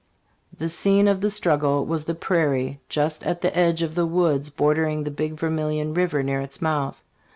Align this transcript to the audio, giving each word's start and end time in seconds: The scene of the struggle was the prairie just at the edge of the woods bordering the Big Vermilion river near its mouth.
The 0.57 0.67
scene 0.67 1.07
of 1.07 1.21
the 1.21 1.29
struggle 1.29 1.85
was 1.85 2.05
the 2.05 2.15
prairie 2.15 2.79
just 2.89 3.23
at 3.23 3.41
the 3.41 3.55
edge 3.55 3.83
of 3.83 3.93
the 3.93 4.07
woods 4.07 4.49
bordering 4.49 5.03
the 5.03 5.11
Big 5.11 5.33
Vermilion 5.35 5.93
river 5.93 6.23
near 6.23 6.41
its 6.41 6.59
mouth. 6.59 7.03